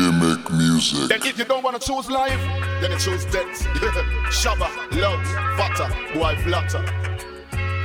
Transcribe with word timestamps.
DJ 0.00 0.50
music. 0.50 1.08
Then 1.08 1.20
if 1.22 1.38
you 1.38 1.44
don't 1.44 1.62
wanna 1.62 1.78
choose 1.78 2.08
life, 2.10 2.40
then 2.80 2.90
you 2.90 2.98
choose 2.98 3.24
death. 3.26 3.44
Shabba, 4.30 4.68
love, 4.96 5.22
fatter, 5.58 5.88
boy 6.14 6.36
flatter. 6.44 6.82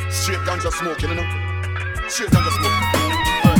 Straight 0.09 0.39
ganja 0.47 0.71
smoking, 0.71 1.09
you 1.09 1.15
know? 1.15 2.07
Straight 2.07 2.29
ganja 2.31 2.51
smoking. 2.55 2.87
Oh. 3.43 3.55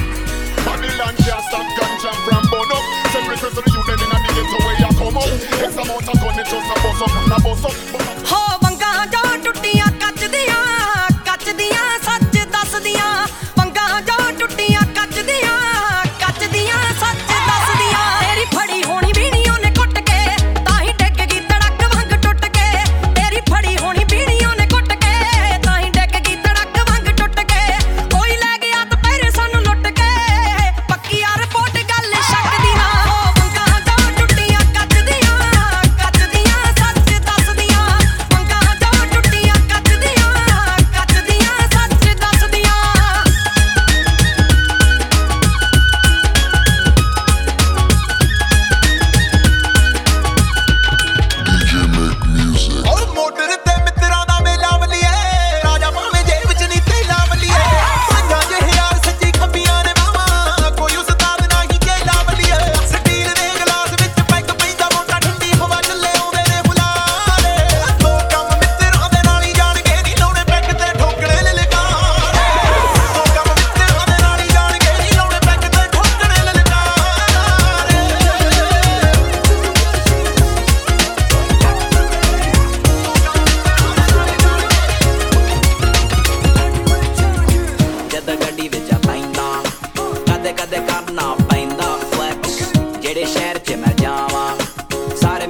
Babylon 0.65 1.15
can't 1.18 1.44
stop 1.49 1.68
ganja 1.78 2.12
from 2.23 2.44
burn 2.52 2.71
up. 2.71 2.86
Separate 3.12 3.55
the 3.55 3.63
you 3.68 3.83
then 3.87 3.99
in 3.99 4.12
a 4.12 4.18
the 4.23 4.31
ghetto 4.36 4.58
where 4.65 4.78
you 4.79 4.92
come 4.96 5.17
up. 5.17 5.29
X 5.63 5.76
amount 5.76 6.08
of 6.08 6.15
gun, 6.22 6.40
it 6.40 6.46
just 6.46 6.72
a 6.72 6.76
bust 6.81 7.01
up, 7.03 7.37
a 7.37 7.44
bust 7.44 7.99
up. 7.99 8.04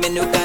me 0.10 0.20
new. 0.20 0.45